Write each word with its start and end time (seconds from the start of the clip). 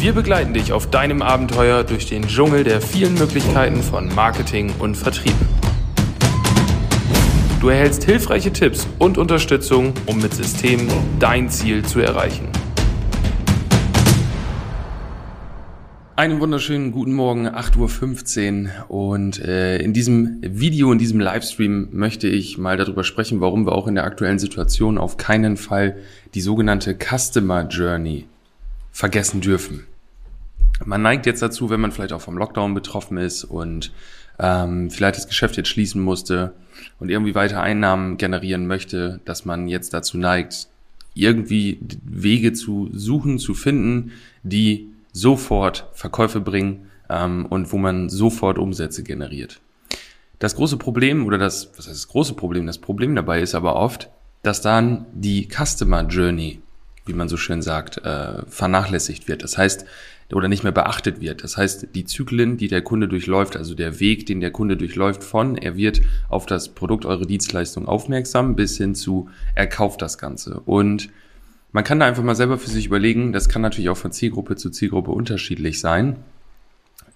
Wir 0.00 0.12
begleiten 0.12 0.54
dich 0.54 0.72
auf 0.72 0.88
deinem 0.88 1.22
Abenteuer 1.22 1.82
durch 1.82 2.06
den 2.06 2.22
Dschungel 2.22 2.62
der 2.62 2.80
vielen 2.80 3.14
Möglichkeiten 3.14 3.82
von 3.82 4.14
Marketing 4.14 4.72
und 4.78 4.96
Vertrieb. 4.96 5.34
Du 7.60 7.68
erhältst 7.68 8.04
hilfreiche 8.04 8.52
Tipps 8.52 8.86
und 9.00 9.18
Unterstützung, 9.18 9.92
um 10.06 10.22
mit 10.22 10.34
Systemen 10.34 10.86
dein 11.18 11.50
Ziel 11.50 11.84
zu 11.84 11.98
erreichen. 11.98 12.46
Einen 16.14 16.38
wunderschönen 16.38 16.92
guten 16.92 17.12
Morgen, 17.12 17.48
8.15 17.48 18.66
Uhr. 18.88 18.90
Und 18.90 19.40
äh, 19.40 19.78
in 19.78 19.94
diesem 19.94 20.38
Video, 20.42 20.92
in 20.92 21.00
diesem 21.00 21.18
Livestream 21.18 21.88
möchte 21.90 22.28
ich 22.28 22.56
mal 22.56 22.76
darüber 22.76 23.02
sprechen, 23.02 23.40
warum 23.40 23.66
wir 23.66 23.72
auch 23.72 23.88
in 23.88 23.96
der 23.96 24.04
aktuellen 24.04 24.38
Situation 24.38 24.96
auf 24.96 25.16
keinen 25.16 25.56
Fall 25.56 25.96
die 26.34 26.40
sogenannte 26.40 26.96
Customer 26.96 27.66
Journey 27.66 28.26
vergessen 28.98 29.40
dürfen. 29.40 29.86
Man 30.84 31.02
neigt 31.02 31.24
jetzt 31.24 31.40
dazu, 31.40 31.70
wenn 31.70 31.80
man 31.80 31.92
vielleicht 31.92 32.12
auch 32.12 32.20
vom 32.20 32.36
Lockdown 32.36 32.74
betroffen 32.74 33.16
ist 33.16 33.44
und 33.44 33.92
ähm, 34.40 34.90
vielleicht 34.90 35.16
das 35.16 35.28
Geschäft 35.28 35.56
jetzt 35.56 35.68
schließen 35.68 36.02
musste 36.02 36.52
und 36.98 37.08
irgendwie 37.08 37.36
weiter 37.36 37.62
Einnahmen 37.62 38.16
generieren 38.16 38.66
möchte, 38.66 39.20
dass 39.24 39.44
man 39.44 39.68
jetzt 39.68 39.94
dazu 39.94 40.18
neigt, 40.18 40.66
irgendwie 41.14 41.78
Wege 42.02 42.54
zu 42.54 42.90
suchen, 42.92 43.38
zu 43.38 43.54
finden, 43.54 44.10
die 44.42 44.88
sofort 45.12 45.86
Verkäufe 45.92 46.40
bringen 46.40 46.90
ähm, 47.08 47.46
und 47.46 47.72
wo 47.72 47.78
man 47.78 48.08
sofort 48.08 48.58
Umsätze 48.58 49.04
generiert. 49.04 49.60
Das 50.40 50.56
große 50.56 50.76
Problem 50.76 51.24
oder 51.24 51.38
das, 51.38 51.70
was 51.76 51.86
heißt 51.86 51.96
das 51.96 52.08
große 52.08 52.34
Problem? 52.34 52.66
Das 52.66 52.78
Problem 52.78 53.14
dabei 53.14 53.42
ist 53.42 53.54
aber 53.54 53.76
oft, 53.76 54.10
dass 54.42 54.60
dann 54.60 55.06
die 55.14 55.46
Customer 55.48 56.02
Journey, 56.02 56.62
wie 57.08 57.14
man 57.14 57.28
so 57.28 57.36
schön 57.36 57.62
sagt, 57.62 57.98
äh, 57.98 58.42
vernachlässigt 58.46 59.28
wird. 59.28 59.42
Das 59.42 59.58
heißt, 59.58 59.84
oder 60.32 60.48
nicht 60.48 60.62
mehr 60.62 60.72
beachtet 60.72 61.20
wird. 61.20 61.42
Das 61.42 61.56
heißt, 61.56 61.88
die 61.94 62.04
Zyklen, 62.04 62.58
die 62.58 62.68
der 62.68 62.82
Kunde 62.82 63.08
durchläuft, 63.08 63.56
also 63.56 63.74
der 63.74 63.98
Weg, 63.98 64.26
den 64.26 64.40
der 64.40 64.50
Kunde 64.50 64.76
durchläuft 64.76 65.24
von, 65.24 65.56
er 65.56 65.76
wird 65.76 66.02
auf 66.28 66.44
das 66.44 66.68
Produkt, 66.68 67.06
eure 67.06 67.26
Dienstleistung 67.26 67.88
aufmerksam, 67.88 68.54
bis 68.54 68.76
hin 68.76 68.94
zu, 68.94 69.30
er 69.54 69.66
kauft 69.66 70.02
das 70.02 70.18
Ganze. 70.18 70.60
Und 70.60 71.08
man 71.72 71.84
kann 71.84 72.00
da 72.00 72.06
einfach 72.06 72.22
mal 72.22 72.34
selber 72.34 72.58
für 72.58 72.70
sich 72.70 72.86
überlegen, 72.86 73.32
das 73.32 73.48
kann 73.48 73.62
natürlich 73.62 73.88
auch 73.88 73.96
von 73.96 74.12
Zielgruppe 74.12 74.56
zu 74.56 74.70
Zielgruppe 74.70 75.12
unterschiedlich 75.12 75.80
sein. 75.80 76.16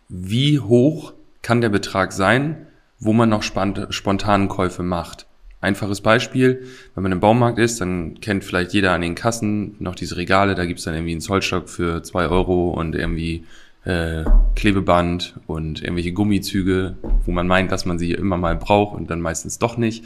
Wie 0.08 0.58
hoch 0.58 1.12
kann 1.42 1.60
der 1.60 1.70
Betrag 1.70 2.12
sein, 2.12 2.66
wo 2.98 3.12
man 3.12 3.28
noch 3.28 3.42
spontanen 3.42 4.48
Käufe 4.48 4.82
macht? 4.82 5.26
Einfaches 5.62 6.00
Beispiel, 6.00 6.66
wenn 6.94 7.04
man 7.04 7.12
im 7.12 7.20
Baumarkt 7.20 7.60
ist, 7.60 7.80
dann 7.80 8.20
kennt 8.20 8.42
vielleicht 8.42 8.72
jeder 8.72 8.92
an 8.92 9.00
den 9.00 9.14
Kassen 9.14 9.76
noch 9.78 9.94
diese 9.94 10.16
Regale, 10.16 10.56
da 10.56 10.66
gibt's 10.66 10.82
dann 10.82 10.94
irgendwie 10.94 11.12
einen 11.12 11.20
Zollstock 11.20 11.68
für 11.68 12.02
zwei 12.02 12.26
Euro 12.26 12.70
und 12.70 12.96
irgendwie 12.96 13.44
äh, 13.84 14.24
Klebeband 14.56 15.34
und 15.46 15.80
irgendwelche 15.80 16.12
Gummizüge, 16.12 16.96
wo 17.24 17.30
man 17.30 17.46
meint, 17.46 17.70
dass 17.70 17.84
man 17.84 17.96
sie 17.96 18.10
immer 18.10 18.36
mal 18.38 18.56
braucht 18.56 18.96
und 18.96 19.08
dann 19.08 19.20
meistens 19.20 19.60
doch 19.60 19.76
nicht. 19.76 20.04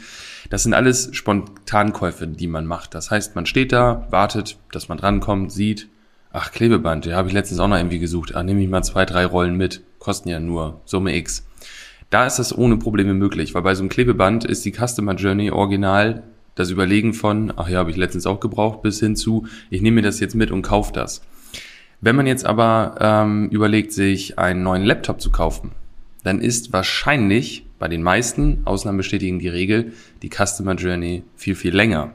Das 0.51 0.61
sind 0.61 0.75
alles 0.75 1.09
Spontankäufe, 1.13 2.27
die 2.27 2.47
man 2.47 2.67
macht. 2.67 2.93
Das 2.93 3.09
heißt, 3.09 3.35
man 3.35 3.47
steht 3.47 3.71
da, 3.71 4.05
wartet, 4.11 4.57
dass 4.71 4.89
man 4.89 4.99
drankommt, 4.99 5.51
sieht, 5.51 5.87
ach, 6.31 6.51
Klebeband, 6.51 7.07
ja, 7.07 7.15
habe 7.15 7.29
ich 7.29 7.33
letztens 7.33 7.59
auch 7.59 7.67
noch 7.67 7.77
irgendwie 7.77 7.97
gesucht. 7.97 8.35
Ah, 8.35 8.43
nehme 8.43 8.61
ich 8.61 8.69
mal 8.69 8.83
zwei, 8.83 9.05
drei 9.05 9.25
Rollen 9.25 9.57
mit. 9.57 9.81
Kosten 9.97 10.29
ja 10.29 10.39
nur 10.39 10.81
Summe 10.85 11.15
X. 11.15 11.46
Da 12.09 12.25
ist 12.25 12.39
das 12.39 12.57
ohne 12.57 12.77
Probleme 12.77 13.13
möglich, 13.13 13.53
weil 13.53 13.63
bei 13.63 13.75
so 13.75 13.81
einem 13.81 13.89
Klebeband 13.89 14.45
ist 14.45 14.63
die 14.63 14.71
Customer 14.71 15.15
Journey 15.15 15.51
original 15.51 16.23
das 16.55 16.71
Überlegen 16.71 17.13
von, 17.13 17.53
ach 17.55 17.69
ja, 17.69 17.79
habe 17.79 17.91
ich 17.91 17.97
letztens 17.97 18.25
auch 18.25 18.39
gebraucht, 18.39 18.81
bis 18.81 18.99
hin 18.99 19.15
zu, 19.15 19.45
ich 19.69 19.81
nehme 19.81 19.95
mir 19.95 20.01
das 20.01 20.19
jetzt 20.19 20.35
mit 20.35 20.51
und 20.51 20.63
kaufe 20.63 20.91
das. 20.93 21.21
Wenn 22.01 22.15
man 22.15 22.27
jetzt 22.27 22.45
aber 22.45 22.95
ähm, 22.99 23.49
überlegt, 23.49 23.91
sich 23.91 24.39
einen 24.39 24.63
neuen 24.63 24.83
Laptop 24.83 25.21
zu 25.21 25.31
kaufen, 25.31 25.71
dann 26.23 26.39
ist 26.39 26.73
wahrscheinlich 26.73 27.65
bei 27.79 27.87
den 27.87 28.01
meisten, 28.01 28.61
Ausnahmen 28.65 28.97
bestätigen 28.97 29.39
die 29.39 29.49
Regel, 29.49 29.93
die 30.21 30.29
Customer 30.29 30.73
Journey 30.73 31.23
viel, 31.35 31.55
viel 31.55 31.75
länger. 31.75 32.13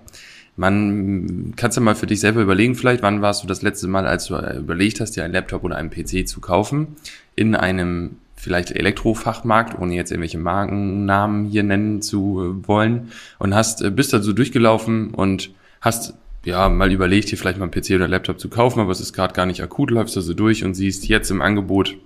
Man 0.56 1.54
kannst 1.56 1.76
ja 1.76 1.82
mal 1.82 1.94
für 1.94 2.06
dich 2.06 2.20
selber 2.20 2.42
überlegen, 2.42 2.74
vielleicht, 2.74 3.02
wann 3.02 3.22
warst 3.22 3.42
du 3.42 3.46
das 3.46 3.62
letzte 3.62 3.88
Mal, 3.88 4.06
als 4.06 4.26
du 4.26 4.36
überlegt 4.36 5.00
hast, 5.00 5.12
dir 5.12 5.24
einen 5.24 5.32
Laptop 5.32 5.64
oder 5.64 5.76
einen 5.76 5.90
PC 5.90 6.26
zu 6.28 6.40
kaufen, 6.40 6.96
in 7.36 7.54
einem 7.54 8.16
vielleicht 8.42 8.72
Elektrofachmarkt, 8.72 9.78
ohne 9.78 9.94
jetzt 9.94 10.10
irgendwelche 10.10 10.38
Markennamen 10.38 11.46
hier 11.46 11.62
nennen 11.62 12.02
zu 12.02 12.56
wollen, 12.66 13.12
und 13.38 13.54
hast, 13.54 13.82
äh, 13.82 13.90
bist 13.90 14.12
da 14.12 14.20
so 14.20 14.32
durchgelaufen 14.32 15.14
und 15.14 15.50
hast 15.80 16.14
ja, 16.44 16.68
mal 16.68 16.90
überlegt, 16.90 17.28
hier 17.28 17.38
vielleicht 17.38 17.58
mal 17.58 17.70
einen 17.70 17.82
PC 17.82 17.94
oder 17.94 18.08
Laptop 18.08 18.40
zu 18.40 18.48
kaufen, 18.48 18.80
aber 18.80 18.90
es 18.90 19.00
ist 19.00 19.12
gerade 19.12 19.32
gar 19.32 19.46
nicht 19.46 19.62
akut, 19.62 19.92
läufst 19.92 20.16
also 20.16 20.34
durch 20.34 20.64
und 20.64 20.74
siehst 20.74 21.06
jetzt 21.06 21.30
im 21.30 21.40
Angebot 21.40 21.96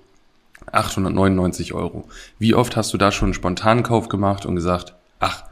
899 0.73 1.73
Euro. 1.73 2.07
Wie 2.39 2.55
oft 2.55 2.77
hast 2.77 2.93
du 2.93 2.99
da 2.99 3.13
schon 3.13 3.29
einen 3.29 3.35
Spontankauf 3.35 4.11
gemacht 4.11 4.45
und 4.45 4.55
gesagt, 4.55 4.95
ach, 5.21 5.45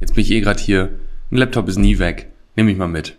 jetzt 0.00 0.14
bin 0.14 0.22
ich 0.22 0.30
eh 0.30 0.40
gerade 0.40 0.62
hier, 0.62 0.88
ein 1.30 1.36
Laptop 1.36 1.68
ist 1.68 1.76
nie 1.76 1.98
weg, 1.98 2.30
nehme 2.56 2.70
ich 2.70 2.78
mal 2.78 2.88
mit. 2.88 3.18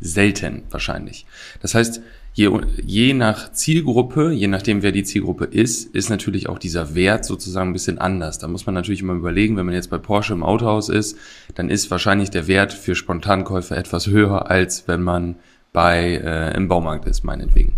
Selten 0.00 0.62
wahrscheinlich. 0.70 1.26
Das 1.60 1.74
heißt, 1.74 2.00
je, 2.38 2.50
je 2.86 3.14
nach 3.14 3.52
Zielgruppe, 3.52 4.30
je 4.32 4.46
nachdem 4.46 4.82
wer 4.82 4.92
die 4.92 5.02
Zielgruppe 5.02 5.44
ist, 5.44 5.92
ist 5.92 6.08
natürlich 6.08 6.48
auch 6.48 6.60
dieser 6.60 6.94
Wert 6.94 7.24
sozusagen 7.24 7.70
ein 7.70 7.72
bisschen 7.72 7.98
anders. 7.98 8.38
Da 8.38 8.46
muss 8.46 8.64
man 8.64 8.76
natürlich 8.76 9.00
immer 9.00 9.14
überlegen, 9.14 9.56
wenn 9.56 9.66
man 9.66 9.74
jetzt 9.74 9.90
bei 9.90 9.98
Porsche 9.98 10.34
im 10.34 10.44
Autohaus 10.44 10.88
ist, 10.88 11.18
dann 11.56 11.68
ist 11.68 11.90
wahrscheinlich 11.90 12.30
der 12.30 12.46
Wert 12.46 12.72
für 12.72 12.94
Spontankäufe 12.94 13.74
etwas 13.74 14.06
höher, 14.06 14.50
als 14.50 14.86
wenn 14.86 15.02
man 15.02 15.34
bei 15.72 16.20
äh, 16.24 16.56
im 16.56 16.68
Baumarkt 16.68 17.06
ist, 17.08 17.24
meinetwegen. 17.24 17.74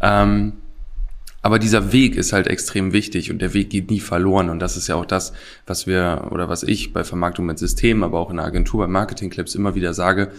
Ähm, 0.00 0.54
aber 1.42 1.58
dieser 1.58 1.92
Weg 1.92 2.16
ist 2.16 2.32
halt 2.32 2.46
extrem 2.46 2.94
wichtig 2.94 3.30
und 3.30 3.42
der 3.42 3.52
Weg 3.52 3.68
geht 3.68 3.90
nie 3.90 4.00
verloren. 4.00 4.48
Und 4.48 4.58
das 4.58 4.78
ist 4.78 4.88
ja 4.88 4.94
auch 4.94 5.06
das, 5.06 5.34
was 5.66 5.86
wir 5.86 6.28
oder 6.30 6.48
was 6.48 6.62
ich 6.62 6.94
bei 6.94 7.04
Vermarktung 7.04 7.44
mit 7.44 7.58
Systemen, 7.58 8.04
aber 8.04 8.18
auch 8.18 8.30
in 8.30 8.36
der 8.36 8.46
Agentur 8.46 8.80
bei 8.80 8.90
Marketing 8.90 9.28
Clips 9.28 9.54
immer 9.54 9.74
wieder 9.74 9.92
sage 9.92 10.32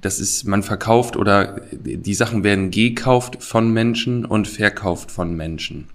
das 0.00 0.20
ist, 0.20 0.44
man 0.44 0.62
verkauft 0.62 1.16
oder 1.16 1.60
die 1.72 2.14
Sachen 2.14 2.44
werden 2.44 2.70
gekauft 2.70 3.42
von 3.42 3.72
Menschen 3.72 4.24
und 4.24 4.48
verkauft 4.48 5.10
von 5.10 5.36
Menschen. 5.36 5.88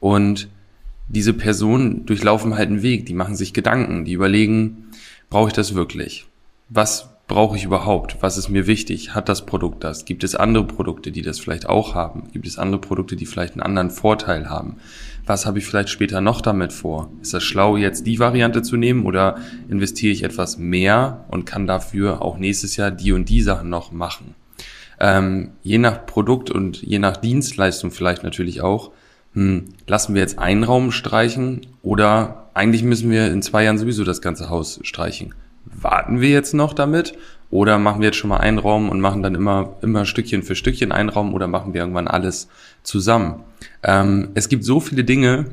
Und 0.00 0.48
diese 1.08 1.32
Personen 1.32 2.06
durchlaufen 2.06 2.56
halt 2.56 2.68
einen 2.68 2.82
Weg, 2.82 3.06
die 3.06 3.14
machen 3.14 3.36
sich 3.36 3.52
Gedanken, 3.52 4.04
die 4.04 4.12
überlegen, 4.12 4.90
brauche 5.30 5.48
ich 5.48 5.54
das 5.54 5.74
wirklich? 5.74 6.26
Was 6.68 7.13
brauche 7.26 7.56
ich 7.56 7.64
überhaupt? 7.64 8.18
Was 8.20 8.36
ist 8.36 8.48
mir 8.48 8.66
wichtig? 8.66 9.14
Hat 9.14 9.28
das 9.28 9.46
Produkt 9.46 9.82
das? 9.82 10.04
Gibt 10.04 10.24
es 10.24 10.34
andere 10.34 10.66
Produkte, 10.66 11.10
die 11.10 11.22
das 11.22 11.38
vielleicht 11.38 11.66
auch 11.66 11.94
haben? 11.94 12.28
Gibt 12.32 12.46
es 12.46 12.58
andere 12.58 12.80
Produkte, 12.80 13.16
die 13.16 13.26
vielleicht 13.26 13.54
einen 13.54 13.62
anderen 13.62 13.90
Vorteil 13.90 14.50
haben? 14.50 14.76
Was 15.26 15.46
habe 15.46 15.58
ich 15.58 15.66
vielleicht 15.66 15.88
später 15.88 16.20
noch 16.20 16.42
damit 16.42 16.72
vor? 16.72 17.10
Ist 17.22 17.32
das 17.32 17.42
schlau, 17.42 17.76
jetzt 17.78 18.06
die 18.06 18.18
Variante 18.18 18.60
zu 18.62 18.76
nehmen 18.76 19.06
oder 19.06 19.38
investiere 19.68 20.12
ich 20.12 20.22
etwas 20.22 20.58
mehr 20.58 21.24
und 21.28 21.46
kann 21.46 21.66
dafür 21.66 22.20
auch 22.20 22.36
nächstes 22.36 22.76
Jahr 22.76 22.90
die 22.90 23.12
und 23.12 23.28
die 23.28 23.40
Sachen 23.40 23.70
noch 23.70 23.90
machen? 23.90 24.34
Ähm, 25.00 25.52
je 25.62 25.78
nach 25.78 26.04
Produkt 26.04 26.50
und 26.50 26.82
je 26.82 26.98
nach 26.98 27.16
Dienstleistung 27.16 27.90
vielleicht 27.90 28.22
natürlich 28.22 28.60
auch, 28.60 28.92
hm, 29.32 29.64
lassen 29.86 30.14
wir 30.14 30.20
jetzt 30.20 30.38
einen 30.38 30.62
Raum 30.62 30.92
streichen 30.92 31.62
oder 31.82 32.50
eigentlich 32.52 32.84
müssen 32.84 33.10
wir 33.10 33.32
in 33.32 33.42
zwei 33.42 33.64
Jahren 33.64 33.78
sowieso 33.78 34.04
das 34.04 34.20
ganze 34.20 34.50
Haus 34.50 34.78
streichen 34.82 35.34
warten 35.84 36.20
wir 36.20 36.30
jetzt 36.30 36.54
noch 36.54 36.72
damit 36.72 37.14
oder 37.50 37.78
machen 37.78 38.00
wir 38.00 38.06
jetzt 38.06 38.16
schon 38.16 38.30
mal 38.30 38.38
einen 38.38 38.58
Raum 38.58 38.88
und 38.88 39.00
machen 39.00 39.22
dann 39.22 39.34
immer, 39.34 39.76
immer 39.82 40.06
Stückchen 40.06 40.42
für 40.42 40.56
Stückchen 40.56 40.90
einen 40.90 41.08
Raum 41.08 41.34
oder 41.34 41.46
machen 41.46 41.72
wir 41.74 41.82
irgendwann 41.82 42.08
alles 42.08 42.48
zusammen? 42.82 43.44
Ähm, 43.82 44.30
es 44.34 44.48
gibt 44.48 44.64
so 44.64 44.80
viele 44.80 45.04
Dinge, 45.04 45.46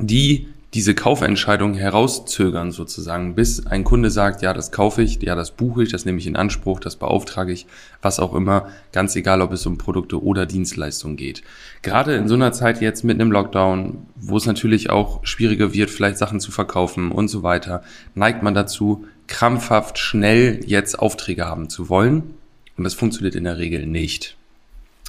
die 0.00 0.48
diese 0.74 0.94
Kaufentscheidung 0.94 1.72
herauszögern 1.72 2.72
sozusagen, 2.72 3.34
bis 3.34 3.66
ein 3.66 3.84
Kunde 3.84 4.10
sagt, 4.10 4.42
ja, 4.42 4.52
das 4.52 4.70
kaufe 4.70 5.00
ich, 5.00 5.20
ja, 5.22 5.34
das 5.34 5.52
buche 5.52 5.82
ich, 5.82 5.90
das 5.90 6.04
nehme 6.04 6.18
ich 6.18 6.26
in 6.26 6.36
Anspruch, 6.36 6.78
das 6.78 6.96
beauftrage 6.96 7.52
ich, 7.52 7.66
was 8.02 8.20
auch 8.20 8.34
immer, 8.34 8.68
ganz 8.92 9.16
egal, 9.16 9.40
ob 9.40 9.52
es 9.52 9.64
um 9.64 9.78
Produkte 9.78 10.22
oder 10.22 10.44
Dienstleistungen 10.44 11.16
geht. 11.16 11.42
Gerade 11.80 12.16
in 12.16 12.28
so 12.28 12.34
einer 12.34 12.52
Zeit 12.52 12.82
jetzt 12.82 13.02
mit 13.02 13.18
einem 13.18 13.32
Lockdown, 13.32 14.06
wo 14.16 14.36
es 14.36 14.44
natürlich 14.44 14.90
auch 14.90 15.24
schwieriger 15.24 15.72
wird, 15.72 15.88
vielleicht 15.90 16.18
Sachen 16.18 16.38
zu 16.38 16.52
verkaufen 16.52 17.12
und 17.12 17.28
so 17.28 17.42
weiter, 17.42 17.82
neigt 18.14 18.42
man 18.42 18.52
dazu, 18.54 19.06
krampfhaft 19.26 19.98
schnell 19.98 20.60
jetzt 20.66 20.98
Aufträge 20.98 21.46
haben 21.46 21.70
zu 21.70 21.88
wollen. 21.88 22.34
Und 22.76 22.84
das 22.84 22.94
funktioniert 22.94 23.34
in 23.34 23.44
der 23.44 23.58
Regel 23.58 23.86
nicht. 23.86 24.36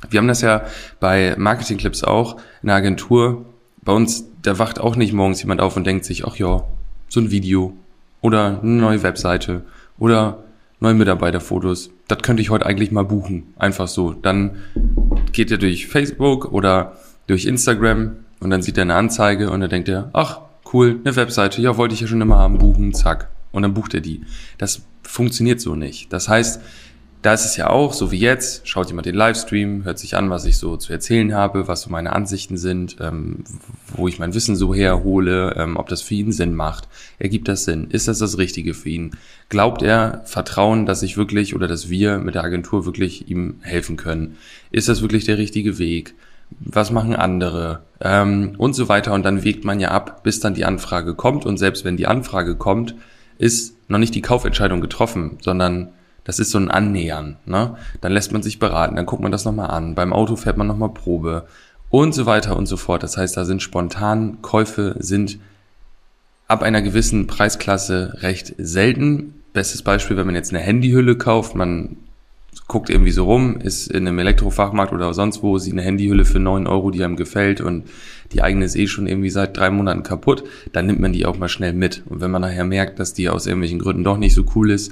Wir 0.09 0.19
haben 0.19 0.27
das 0.29 0.41
ja 0.41 0.63
bei 1.01 1.35
Marketing 1.37 1.77
Clips 1.77 2.05
auch 2.05 2.37
in 2.61 2.67
der 2.67 2.77
Agentur 2.77 3.45
bei 3.81 3.93
uns, 3.93 4.25
da 4.41 4.59
wacht 4.59 4.79
auch 4.79 4.95
nicht 4.95 5.13
morgens 5.13 5.41
jemand 5.41 5.61
auf 5.61 5.75
und 5.77 5.85
denkt 5.85 6.05
sich, 6.05 6.25
ach 6.25 6.35
ja, 6.35 6.63
so 7.07 7.19
ein 7.19 7.31
Video 7.31 7.73
oder 8.21 8.59
eine 8.61 8.71
neue 8.71 9.03
Webseite 9.03 9.61
oder 9.97 10.43
neue 10.79 10.93
Mitarbeiterfotos. 10.93 11.91
Das 12.07 12.19
könnte 12.19 12.41
ich 12.41 12.49
heute 12.49 12.65
eigentlich 12.65 12.91
mal 12.91 13.03
buchen. 13.03 13.53
Einfach 13.57 13.87
so. 13.87 14.13
Dann 14.13 14.57
geht 15.31 15.51
er 15.51 15.57
durch 15.57 15.87
Facebook 15.87 16.51
oder 16.51 16.97
durch 17.27 17.45
Instagram 17.45 18.11
und 18.39 18.49
dann 18.49 18.61
sieht 18.61 18.77
er 18.77 18.83
eine 18.83 18.95
Anzeige 18.95 19.51
und 19.51 19.61
dann 19.61 19.69
denkt 19.69 19.89
er, 19.89 20.09
ach, 20.13 20.41
cool, 20.73 20.99
eine 21.03 21.15
Webseite, 21.15 21.61
ja, 21.61 21.77
wollte 21.77 21.93
ich 21.93 22.01
ja 22.01 22.07
schon 22.07 22.21
immer 22.21 22.37
haben, 22.37 22.57
buchen, 22.57 22.93
zack. 22.93 23.29
Und 23.51 23.63
dann 23.63 23.73
bucht 23.73 23.93
er 23.93 24.01
die. 24.01 24.21
Das 24.57 24.83
funktioniert 25.03 25.59
so 25.59 25.75
nicht. 25.75 26.13
Das 26.13 26.29
heißt, 26.29 26.61
da 27.21 27.33
ist 27.33 27.43
es 27.43 27.57
ja 27.57 27.69
auch, 27.69 27.93
so 27.93 28.11
wie 28.11 28.19
jetzt, 28.19 28.65
schaut 28.67 28.87
jemand 28.87 29.05
den 29.05 29.15
Livestream, 29.15 29.83
hört 29.83 29.99
sich 29.99 30.15
an, 30.15 30.29
was 30.29 30.45
ich 30.45 30.57
so 30.57 30.77
zu 30.77 30.93
erzählen 30.93 31.33
habe, 31.33 31.67
was 31.67 31.81
so 31.81 31.89
meine 31.89 32.13
Ansichten 32.13 32.55
sind, 32.55 32.95
ähm, 33.01 33.43
wo 33.93 34.07
ich 34.07 34.19
mein 34.19 34.33
Wissen 34.33 34.55
so 34.55 34.73
herhole, 34.73 35.53
ähm, 35.57 35.75
ob 35.75 35.89
das 35.89 36.01
für 36.01 36.13
ihn 36.13 36.31
Sinn 36.31 36.55
macht. 36.55 36.87
Ergibt 37.17 37.49
das 37.49 37.65
Sinn? 37.65 37.87
Ist 37.91 38.07
das 38.07 38.19
das 38.19 38.37
Richtige 38.37 38.73
für 38.73 38.89
ihn? 38.89 39.11
Glaubt 39.49 39.81
er 39.81 40.21
Vertrauen, 40.25 40.85
dass 40.85 41.03
ich 41.03 41.17
wirklich 41.17 41.55
oder 41.55 41.67
dass 41.67 41.89
wir 41.89 42.19
mit 42.19 42.35
der 42.35 42.45
Agentur 42.45 42.85
wirklich 42.85 43.29
ihm 43.29 43.55
helfen 43.61 43.97
können? 43.97 44.37
Ist 44.71 44.87
das 44.87 45.01
wirklich 45.01 45.25
der 45.25 45.37
richtige 45.37 45.77
Weg? 45.77 46.13
Was 46.61 46.89
machen 46.89 47.15
andere? 47.15 47.83
Ähm, 47.99 48.55
und 48.57 48.73
so 48.73 48.87
weiter. 48.87 49.13
Und 49.13 49.23
dann 49.23 49.43
wägt 49.43 49.65
man 49.65 49.81
ja 49.81 49.91
ab, 49.91 50.23
bis 50.23 50.39
dann 50.39 50.53
die 50.53 50.65
Anfrage 50.65 51.15
kommt. 51.15 51.45
Und 51.45 51.57
selbst 51.57 51.83
wenn 51.83 51.97
die 51.97 52.07
Anfrage 52.07 52.55
kommt, 52.55 52.95
ist 53.37 53.75
noch 53.89 53.99
nicht 53.99 54.15
die 54.15 54.21
Kaufentscheidung 54.21 54.79
getroffen, 54.79 55.37
sondern 55.41 55.89
das 56.29 56.37
ist 56.37 56.51
so 56.51 56.59
ein 56.59 56.69
Annähern. 56.69 57.37
Ne? 57.47 57.75
Dann 58.01 58.11
lässt 58.11 58.31
man 58.31 58.43
sich 58.43 58.59
beraten, 58.59 58.97
dann 58.97 59.07
guckt 59.07 59.23
man 59.23 59.31
das 59.31 59.45
nochmal 59.45 59.71
an. 59.71 59.95
Beim 59.95 60.13
Auto 60.13 60.35
fährt 60.35 60.57
man 60.57 60.67
nochmal 60.67 60.89
Probe 60.89 61.47
und 61.89 62.13
so 62.13 62.27
weiter 62.27 62.55
und 62.55 62.67
so 62.67 62.77
fort. 62.77 63.01
Das 63.01 63.17
heißt, 63.17 63.35
da 63.35 63.45
sind 63.45 63.63
spontan 63.63 64.39
Käufe 64.43 64.95
sind 64.99 65.39
ab 66.47 66.61
einer 66.61 66.83
gewissen 66.83 67.25
Preisklasse 67.25 68.17
recht 68.17 68.53
selten. 68.59 69.41
Bestes 69.53 69.81
Beispiel, 69.81 70.17
wenn 70.17 70.27
man 70.27 70.35
jetzt 70.35 70.53
eine 70.53 70.61
Handyhülle 70.61 71.17
kauft, 71.17 71.55
man 71.55 71.97
guckt 72.67 72.91
irgendwie 72.91 73.09
so 73.09 73.23
rum, 73.23 73.59
ist 73.59 73.87
in 73.87 74.07
einem 74.07 74.19
Elektrofachmarkt 74.19 74.93
oder 74.93 75.11
sonst 75.15 75.41
wo, 75.41 75.57
sieht 75.57 75.73
eine 75.73 75.81
Handyhülle 75.81 76.25
für 76.25 76.37
neun 76.37 76.67
Euro, 76.67 76.91
die 76.91 77.03
einem 77.03 77.15
gefällt 77.15 77.59
und 77.59 77.85
die 78.33 78.43
eigene 78.43 78.65
ist 78.65 78.75
eh 78.75 78.85
schon 78.85 79.07
irgendwie 79.07 79.31
seit 79.31 79.57
drei 79.57 79.71
Monaten 79.71 80.03
kaputt, 80.03 80.43
dann 80.73 80.85
nimmt 80.85 80.99
man 80.99 81.11
die 81.11 81.25
auch 81.25 81.39
mal 81.39 81.49
schnell 81.49 81.73
mit. 81.73 82.03
Und 82.07 82.21
wenn 82.21 82.29
man 82.29 82.43
nachher 82.43 82.65
merkt, 82.65 82.99
dass 82.99 83.15
die 83.15 83.29
aus 83.29 83.47
irgendwelchen 83.47 83.79
Gründen 83.79 84.03
doch 84.03 84.17
nicht 84.17 84.35
so 84.35 84.45
cool 84.53 84.69
ist, 84.69 84.91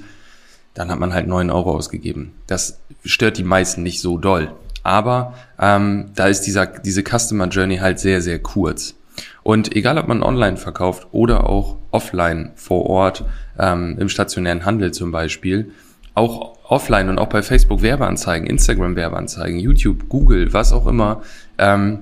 dann 0.78 0.92
hat 0.92 1.00
man 1.00 1.14
halt 1.14 1.28
neun 1.28 1.50
Euro 1.50 1.76
ausgegeben. 1.76 2.34
Das 2.46 2.80
stört 3.04 3.38
die 3.38 3.44
meisten 3.44 3.82
nicht 3.84 4.00
so 4.00 4.18
doll. 4.18 4.52
Aber 4.84 5.34
ähm, 5.60 6.12
da 6.16 6.28
ist 6.28 6.42
dieser, 6.42 6.68
diese 6.68 7.04
Customer 7.04 7.48
Journey 7.48 7.78
halt 7.78 8.00
sehr, 8.00 8.22
sehr 8.22 8.40
kurz. 8.40 8.96
Und 9.42 9.76
egal, 9.76 9.98
ob 9.98 10.08
man 10.08 10.22
online 10.22 10.58
verkauft 10.58 11.08
oder 11.12 11.50
auch 11.50 11.78
offline 11.92 12.52
vor 12.56 12.86
Ort, 12.86 13.26
ähm, 13.58 13.98
im 14.00 14.08
stationären 14.08 14.66
Handel 14.66 14.92
zum 14.92 15.12
Beispiel, 15.12 15.72
auch 16.14 16.58
offline 16.70 17.10
und 17.10 17.18
auch 17.18 17.28
bei 17.28 17.42
Facebook 17.42 17.82
Werbeanzeigen, 17.82 18.48
Instagram 18.48 18.96
Werbeanzeigen, 18.96 19.60
YouTube, 19.60 20.10
Google, 20.10 20.54
was 20.54 20.74
auch 20.74 20.86
immer. 20.86 21.22
Ähm, 21.58 22.00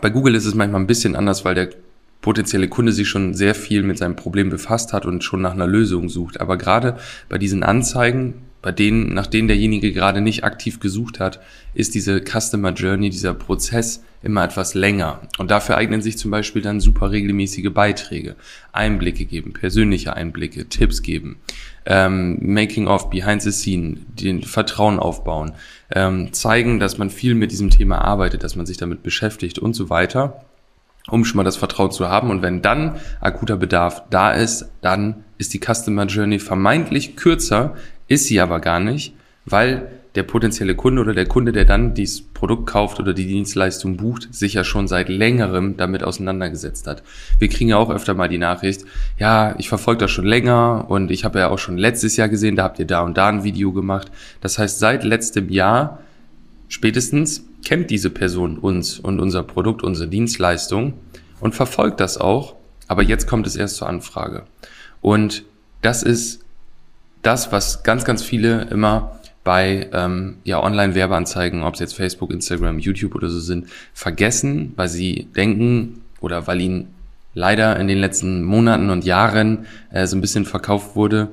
bei 0.00 0.10
Google 0.10 0.34
ist 0.34 0.46
es 0.46 0.54
manchmal 0.54 0.80
ein 0.80 0.86
bisschen 0.86 1.14
anders, 1.14 1.44
weil 1.44 1.54
der 1.54 1.68
potenzielle 2.22 2.68
Kunde 2.68 2.92
sich 2.92 3.08
schon 3.08 3.34
sehr 3.34 3.54
viel 3.54 3.82
mit 3.82 3.98
seinem 3.98 4.16
Problem 4.16 4.48
befasst 4.48 4.94
hat 4.94 5.04
und 5.04 5.22
schon 5.22 5.42
nach 5.42 5.52
einer 5.52 5.66
Lösung 5.66 6.08
sucht. 6.08 6.40
Aber 6.40 6.56
gerade 6.56 6.96
bei 7.28 7.36
diesen 7.36 7.62
Anzeigen, 7.62 8.34
bei 8.62 8.70
denen, 8.70 9.12
nach 9.12 9.26
denen 9.26 9.48
derjenige 9.48 9.92
gerade 9.92 10.20
nicht 10.20 10.44
aktiv 10.44 10.78
gesucht 10.78 11.18
hat, 11.18 11.40
ist 11.74 11.96
diese 11.96 12.22
Customer 12.24 12.72
Journey, 12.72 13.10
dieser 13.10 13.34
Prozess 13.34 14.04
immer 14.22 14.44
etwas 14.44 14.74
länger. 14.74 15.20
Und 15.38 15.50
dafür 15.50 15.76
eignen 15.76 16.00
sich 16.00 16.16
zum 16.16 16.30
Beispiel 16.30 16.62
dann 16.62 16.78
super 16.78 17.10
regelmäßige 17.10 17.70
Beiträge, 17.74 18.36
Einblicke 18.70 19.24
geben, 19.24 19.52
persönliche 19.52 20.14
Einblicke, 20.14 20.68
Tipps 20.68 21.02
geben, 21.02 21.38
ähm, 21.86 22.38
Making 22.40 22.86
of, 22.86 23.10
Behind 23.10 23.42
the 23.42 23.50
Scene, 23.50 23.96
den 24.14 24.44
Vertrauen 24.44 25.00
aufbauen, 25.00 25.54
ähm, 25.90 26.32
zeigen, 26.32 26.78
dass 26.78 26.98
man 26.98 27.10
viel 27.10 27.34
mit 27.34 27.50
diesem 27.50 27.70
Thema 27.70 27.98
arbeitet, 27.98 28.44
dass 28.44 28.54
man 28.54 28.64
sich 28.64 28.76
damit 28.76 29.02
beschäftigt 29.02 29.58
und 29.58 29.74
so 29.74 29.90
weiter 29.90 30.44
um 31.08 31.24
schon 31.24 31.36
mal 31.36 31.44
das 31.44 31.56
Vertrauen 31.56 31.90
zu 31.90 32.08
haben. 32.08 32.30
Und 32.30 32.42
wenn 32.42 32.62
dann 32.62 32.96
akuter 33.20 33.56
Bedarf 33.56 34.02
da 34.10 34.32
ist, 34.32 34.70
dann 34.80 35.24
ist 35.38 35.54
die 35.54 35.60
Customer 35.60 36.06
Journey 36.06 36.38
vermeintlich 36.38 37.16
kürzer, 37.16 37.74
ist 38.08 38.26
sie 38.26 38.40
aber 38.40 38.60
gar 38.60 38.80
nicht, 38.80 39.14
weil 39.44 39.88
der 40.14 40.22
potenzielle 40.24 40.74
Kunde 40.74 41.00
oder 41.00 41.14
der 41.14 41.26
Kunde, 41.26 41.52
der 41.52 41.64
dann 41.64 41.94
dieses 41.94 42.20
Produkt 42.20 42.66
kauft 42.66 43.00
oder 43.00 43.14
die 43.14 43.26
Dienstleistung 43.26 43.96
bucht, 43.96 44.32
sich 44.32 44.54
ja 44.54 44.62
schon 44.62 44.86
seit 44.86 45.08
längerem 45.08 45.76
damit 45.76 46.04
auseinandergesetzt 46.04 46.86
hat. 46.86 47.02
Wir 47.38 47.48
kriegen 47.48 47.70
ja 47.70 47.78
auch 47.78 47.90
öfter 47.90 48.14
mal 48.14 48.28
die 48.28 48.38
Nachricht, 48.38 48.84
ja, 49.18 49.54
ich 49.58 49.68
verfolge 49.68 50.00
das 50.00 50.10
schon 50.10 50.26
länger 50.26 50.86
und 50.88 51.10
ich 51.10 51.24
habe 51.24 51.38
ja 51.38 51.48
auch 51.48 51.58
schon 51.58 51.78
letztes 51.78 52.16
Jahr 52.16 52.28
gesehen, 52.28 52.56
da 52.56 52.64
habt 52.64 52.78
ihr 52.78 52.86
da 52.86 53.00
und 53.00 53.16
da 53.16 53.28
ein 53.28 53.44
Video 53.44 53.72
gemacht. 53.72 54.10
Das 54.42 54.58
heißt, 54.58 54.78
seit 54.78 55.02
letztem 55.02 55.48
Jahr 55.48 56.00
spätestens 56.68 57.44
kennt 57.64 57.90
diese 57.90 58.10
Person 58.10 58.58
uns 58.58 58.98
und 58.98 59.20
unser 59.20 59.42
Produkt, 59.42 59.82
unsere 59.82 60.08
Dienstleistung 60.08 60.94
und 61.40 61.54
verfolgt 61.54 62.00
das 62.00 62.18
auch, 62.18 62.54
aber 62.88 63.02
jetzt 63.02 63.26
kommt 63.26 63.46
es 63.46 63.56
erst 63.56 63.76
zur 63.76 63.88
Anfrage. 63.88 64.44
Und 65.00 65.44
das 65.80 66.02
ist 66.02 66.44
das, 67.22 67.52
was 67.52 67.82
ganz, 67.82 68.04
ganz 68.04 68.22
viele 68.22 68.62
immer 68.70 69.18
bei 69.44 69.88
ähm, 69.92 70.36
ja, 70.44 70.62
Online-Werbeanzeigen, 70.62 71.62
ob 71.62 71.74
es 71.74 71.80
jetzt 71.80 71.96
Facebook, 71.96 72.30
Instagram, 72.30 72.78
YouTube 72.78 73.14
oder 73.14 73.28
so 73.28 73.40
sind, 73.40 73.68
vergessen, 73.92 74.72
weil 74.76 74.88
sie 74.88 75.28
denken 75.34 76.02
oder 76.20 76.46
weil 76.46 76.60
ihnen 76.60 76.94
leider 77.34 77.78
in 77.78 77.88
den 77.88 77.98
letzten 77.98 78.44
Monaten 78.44 78.90
und 78.90 79.04
Jahren 79.04 79.66
äh, 79.90 80.06
so 80.06 80.16
ein 80.16 80.20
bisschen 80.20 80.44
verkauft 80.44 80.94
wurde, 80.94 81.28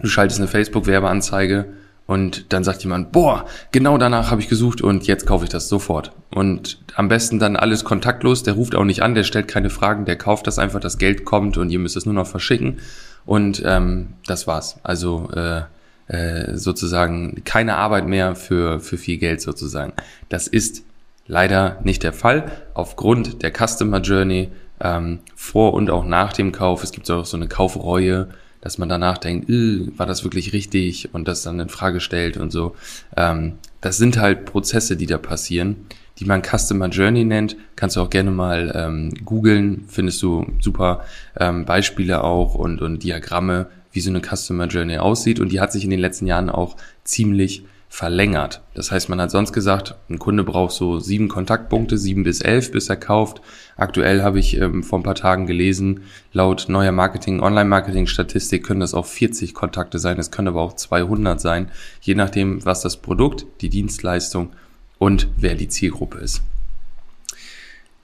du 0.00 0.08
schaltest 0.08 0.40
eine 0.40 0.48
Facebook-Werbeanzeige 0.48 1.66
und 2.06 2.52
dann 2.52 2.64
sagt 2.64 2.82
jemand, 2.82 3.12
boah, 3.12 3.46
genau 3.70 3.96
danach 3.96 4.30
habe 4.30 4.40
ich 4.40 4.48
gesucht 4.48 4.82
und 4.82 5.06
jetzt 5.06 5.26
kaufe 5.26 5.44
ich 5.44 5.50
das 5.50 5.68
sofort. 5.68 6.12
Und 6.34 6.78
am 6.94 7.08
besten 7.08 7.38
dann 7.38 7.56
alles 7.56 7.84
kontaktlos, 7.84 8.42
der 8.42 8.54
ruft 8.54 8.74
auch 8.74 8.84
nicht 8.84 9.02
an, 9.02 9.14
der 9.14 9.24
stellt 9.24 9.48
keine 9.48 9.70
Fragen, 9.70 10.04
der 10.04 10.16
kauft 10.16 10.46
das 10.46 10.58
einfach, 10.58 10.80
das 10.80 10.98
Geld 10.98 11.24
kommt 11.24 11.56
und 11.56 11.70
ihr 11.70 11.78
müsst 11.78 11.96
es 11.96 12.04
nur 12.04 12.14
noch 12.14 12.26
verschicken. 12.26 12.78
Und 13.24 13.62
ähm, 13.64 14.08
das 14.26 14.46
war's. 14.46 14.78
Also 14.82 15.30
äh, 15.34 15.62
äh, 16.08 16.56
sozusagen 16.56 17.42
keine 17.44 17.76
Arbeit 17.76 18.06
mehr 18.06 18.34
für, 18.34 18.80
für 18.80 18.98
viel 18.98 19.18
Geld 19.18 19.40
sozusagen. 19.40 19.92
Das 20.28 20.48
ist 20.48 20.82
leider 21.26 21.78
nicht 21.84 22.02
der 22.02 22.12
Fall. 22.12 22.50
Aufgrund 22.74 23.42
der 23.42 23.52
Customer 23.52 24.00
Journey 24.00 24.50
ähm, 24.80 25.20
vor 25.36 25.74
und 25.74 25.90
auch 25.90 26.04
nach 26.04 26.32
dem 26.32 26.52
Kauf. 26.52 26.82
Es 26.82 26.92
gibt 26.92 27.10
auch 27.10 27.24
so 27.24 27.36
eine 27.36 27.48
Kaufreue 27.48 28.28
dass 28.62 28.78
man 28.78 28.88
danach 28.88 29.18
denkt, 29.18 29.50
äh, 29.50 29.86
war 29.98 30.06
das 30.06 30.24
wirklich 30.24 30.54
richtig 30.54 31.10
und 31.12 31.28
das 31.28 31.42
dann 31.42 31.60
in 31.60 31.68
Frage 31.68 32.00
stellt 32.00 32.38
und 32.38 32.50
so. 32.50 32.74
Ähm, 33.14 33.54
das 33.82 33.98
sind 33.98 34.18
halt 34.18 34.46
Prozesse, 34.46 34.96
die 34.96 35.06
da 35.06 35.18
passieren, 35.18 35.76
die 36.18 36.24
man 36.24 36.42
Customer 36.42 36.88
Journey 36.88 37.24
nennt. 37.24 37.56
Kannst 37.76 37.96
du 37.96 38.00
auch 38.00 38.08
gerne 38.08 38.30
mal 38.30 38.72
ähm, 38.74 39.12
googeln, 39.24 39.84
findest 39.88 40.22
du 40.22 40.46
super 40.60 41.04
ähm, 41.38 41.66
Beispiele 41.66 42.24
auch 42.24 42.54
und, 42.54 42.80
und 42.80 43.02
Diagramme, 43.02 43.66
wie 43.90 44.00
so 44.00 44.10
eine 44.10 44.22
Customer 44.22 44.66
Journey 44.68 44.96
aussieht. 44.96 45.40
Und 45.40 45.52
die 45.52 45.60
hat 45.60 45.72
sich 45.72 45.84
in 45.84 45.90
den 45.90 46.00
letzten 46.00 46.26
Jahren 46.26 46.48
auch 46.48 46.76
ziemlich 47.04 47.64
verlängert. 47.92 48.62
Das 48.72 48.90
heißt, 48.90 49.10
man 49.10 49.20
hat 49.20 49.30
sonst 49.30 49.52
gesagt, 49.52 49.96
ein 50.08 50.18
Kunde 50.18 50.44
braucht 50.44 50.72
so 50.72 50.98
sieben 50.98 51.28
Kontaktpunkte, 51.28 51.98
sieben 51.98 52.24
bis 52.24 52.40
elf, 52.40 52.72
bis 52.72 52.88
er 52.88 52.96
kauft. 52.96 53.42
Aktuell 53.76 54.22
habe 54.22 54.38
ich 54.38 54.56
ähm, 54.56 54.82
vor 54.82 54.98
ein 54.98 55.02
paar 55.02 55.14
Tagen 55.14 55.46
gelesen, 55.46 56.00
laut 56.32 56.70
neuer 56.70 56.90
Marketing, 56.90 57.40
Online-Marketing-Statistik 57.40 58.64
können 58.64 58.80
das 58.80 58.94
auch 58.94 59.04
40 59.04 59.52
Kontakte 59.52 59.98
sein, 59.98 60.18
es 60.18 60.30
können 60.30 60.48
aber 60.48 60.62
auch 60.62 60.72
200 60.72 61.38
sein, 61.38 61.70
je 62.00 62.14
nachdem, 62.14 62.64
was 62.64 62.80
das 62.80 62.96
Produkt, 62.96 63.44
die 63.60 63.68
Dienstleistung 63.68 64.54
und 64.96 65.28
wer 65.36 65.54
die 65.54 65.68
Zielgruppe 65.68 66.16
ist. 66.16 66.40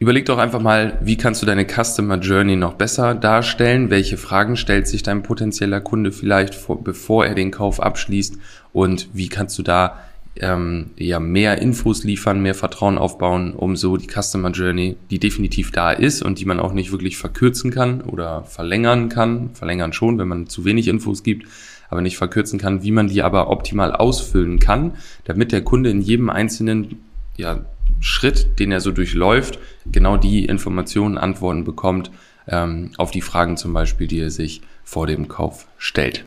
Überleg 0.01 0.27
doch 0.27 0.39
einfach 0.39 0.61
mal, 0.61 0.97
wie 1.01 1.17
kannst 1.17 1.43
du 1.43 1.47
deine 1.47 1.67
Customer 1.67 2.19
Journey 2.19 2.55
noch 2.55 2.75
besser 2.75 3.17
darstellen? 3.17 3.91
Welche 3.91 4.17
Fragen 4.17 4.57
stellt 4.57 4.87
sich 4.87 5.03
dein 5.03 5.25
potenzieller 5.25 5.81
Kunde 5.81 6.13
vielleicht, 6.13 6.55
vor, 6.55 6.83
bevor 6.85 7.27
er 7.27 7.35
den 7.35 7.51
Kauf 7.51 7.81
abschließt? 7.81 8.39
Und 8.73 9.09
wie 9.13 9.29
kannst 9.29 9.59
du 9.59 9.65
da 9.65 9.99
ähm, 10.37 10.91
ja 10.97 11.19
mehr 11.19 11.61
Infos 11.61 12.05
liefern, 12.05 12.41
mehr 12.41 12.55
Vertrauen 12.55 12.97
aufbauen, 12.97 13.55
um 13.55 13.75
so 13.75 13.97
die 13.97 14.07
Customer 14.07 14.51
Journey, 14.51 14.97
die 15.11 15.19
definitiv 15.19 15.73
da 15.73 15.91
ist 15.91 16.23
und 16.23 16.39
die 16.39 16.45
man 16.45 16.61
auch 16.61 16.73
nicht 16.73 16.93
wirklich 16.93 17.17
verkürzen 17.17 17.73
kann 17.73 18.01
oder 18.03 18.45
verlängern 18.45 19.09
kann, 19.09 19.51
verlängern 19.55 19.93
schon, 19.93 20.17
wenn 20.19 20.29
man 20.29 20.47
zu 20.47 20.65
wenig 20.65 20.87
Infos 20.87 21.25
gibt, 21.25 21.49
aber 21.91 22.03
nicht 22.03 22.19
verkürzen 22.19 22.61
kann, 22.61 22.85
wie 22.85 22.93
man 22.93 23.09
die 23.09 23.23
aber 23.23 23.51
optimal 23.51 23.93
ausfüllen 23.93 24.61
kann, 24.61 24.93
damit 25.25 25.51
der 25.51 25.63
Kunde 25.63 25.91
in 25.91 26.03
jedem 26.03 26.31
einzelnen 26.31 27.03
ja, 27.37 27.65
Schritt, 28.01 28.59
den 28.59 28.73
er 28.73 28.81
so 28.81 28.93
durchläuft, 28.93 29.59
genau 29.87 30.17
die 30.17 30.45
Informationen, 30.45 31.19
Antworten 31.19 31.65
bekommt 31.65 32.11
ähm, 32.47 32.91
auf 32.97 33.11
die 33.11 33.21
Fragen 33.21 33.57
zum 33.57 33.73
Beispiel, 33.73 34.07
die 34.07 34.21
er 34.21 34.31
sich 34.31 34.63
vor 34.85 35.07
dem 35.07 35.29
Kauf 35.29 35.67
stellt. 35.79 36.25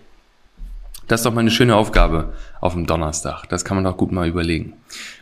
Das 1.07 1.19
ist 1.19 1.25
doch 1.25 1.33
mal 1.33 1.41
eine 1.41 1.51
schöne 1.51 1.75
Aufgabe 1.75 2.33
auf 2.61 2.73
dem 2.73 2.85
Donnerstag. 2.85 3.45
Das 3.49 3.65
kann 3.65 3.75
man 3.75 3.83
doch 3.83 3.97
gut 3.97 4.11
mal 4.11 4.27
überlegen. 4.27 4.73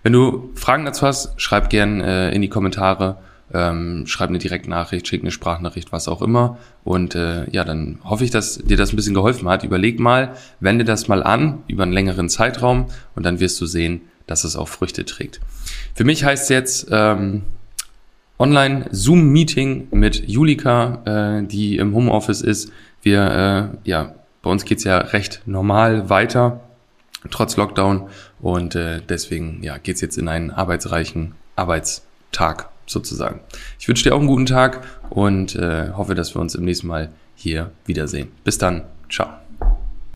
Wenn 0.04 0.14
du 0.14 0.52
Fragen 0.54 0.86
dazu 0.86 1.08
hast, 1.08 1.40
schreib 1.42 1.70
gern 1.70 2.02
äh, 2.02 2.32
in 2.32 2.42
die 2.42 2.50
Kommentare, 2.50 3.18
ähm, 3.52 4.06
schreib 4.06 4.30
eine 4.30 4.38
Direktnachricht, 4.38 5.08
schick 5.08 5.24
eine 5.24 5.32
Sprachnachricht, 5.32 5.92
was 5.92 6.08
auch 6.08 6.22
immer. 6.22 6.60
Und 6.84 7.16
äh, 7.16 7.50
ja, 7.50 7.64
dann 7.64 8.00
hoffe 8.04 8.24
ich, 8.24 8.30
dass 8.30 8.60
dir 8.60 8.78
das 8.78 8.94
ein 8.94 8.98
bisschen 8.98 9.16
geholfen 9.16 9.50
hat. 9.50 9.64
Überleg 9.64 10.00
mal, 10.00 10.36
wende 10.60 10.86
das 10.86 11.08
mal 11.08 11.24
an 11.24 11.64
über 11.68 11.84
einen 11.84 11.94
längeren 11.94 12.30
Zeitraum 12.30 12.86
und 13.16 13.26
dann 13.26 13.40
wirst 13.40 13.60
du 13.60 13.66
sehen, 13.66 14.02
dass 14.30 14.44
es 14.44 14.56
auch 14.56 14.68
Früchte 14.68 15.06
trägt. 15.06 15.40
Für 15.96 16.04
mich 16.04 16.24
heißt 16.24 16.44
es 16.44 16.50
jetzt 16.50 16.88
ähm, 16.92 17.44
Online-Zoom-Meeting 18.38 19.88
mit 19.92 20.28
Julika, 20.28 21.40
äh, 21.40 21.48
die 21.48 21.78
im 21.78 21.94
Homeoffice 21.94 22.42
ist. 22.42 22.72
Wir, 23.02 23.74
äh, 23.84 23.90
ja, 23.90 24.16
bei 24.42 24.50
uns 24.50 24.66
geht's 24.66 24.84
ja 24.84 24.98
recht 25.00 25.42
normal 25.46 26.10
weiter. 26.10 26.62
trotz 27.32 27.58
Lockdown. 27.58 28.08
Und 28.40 28.76
äh, 28.76 29.02
deswegen 29.08 29.62
ja, 29.62 29.78
geht's 29.78 30.00
jetzt 30.00 30.18
in 30.18 30.30
einen 30.30 30.52
arbeitsreichen 30.52 31.36
Arbeitstag 31.58 32.70
sozusagen. 32.86 33.42
Ich 33.78 33.88
wünsche 33.88 34.04
dir 34.04 34.16
auch 34.16 34.20
einen 34.20 34.28
guten 34.28 34.46
Tag 34.46 34.86
und 35.10 35.56
äh, 35.56 35.90
hoffe, 35.92 36.16
dass 36.16 36.34
wir 36.34 36.42
uns 36.42 36.56
im 36.56 36.64
nächsten 36.64 36.88
Mal 36.88 37.10
hier 37.36 37.72
wiedersehen. 37.86 38.32
Bis 38.46 38.58
dann. 38.58 38.84
Ciao. 39.10 39.49